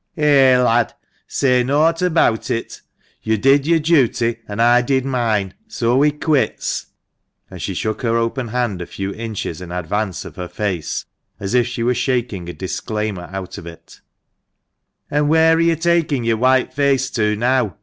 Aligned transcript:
"Eh, 0.17 0.59
lad, 0.59 0.95
say 1.27 1.61
naught 1.63 2.01
about 2.01 2.49
it; 2.49 2.81
you 3.21 3.37
did 3.37 3.67
your 3.67 3.77
duty, 3.77 4.37
and 4.47 4.59
I 4.59 4.81
did 4.81 5.05
mine, 5.05 5.53
and 5.63 5.71
so 5.71 5.95
we're 5.95 6.09
quits;" 6.11 6.87
and 7.51 7.61
shook 7.61 8.01
her 8.01 8.17
open 8.17 8.47
hand 8.47 8.81
a 8.81 8.87
few 8.87 9.13
inches 9.13 9.61
in 9.61 9.71
advance 9.71 10.25
of 10.25 10.37
her 10.37 10.47
face, 10.49 11.05
as 11.39 11.53
if 11.53 11.67
she 11.67 11.83
were 11.83 11.93
shaking 11.93 12.49
a 12.49 12.53
disclaimer 12.53 13.29
out 13.31 13.59
of 13.59 13.67
it 13.67 14.01
"And 15.11 15.29
where 15.29 15.55
are 15.57 15.61
you 15.61 15.75
taking 15.75 16.23
your 16.23 16.37
white 16.37 16.73
face 16.73 17.11
to 17.11 17.35
now 17.35 17.75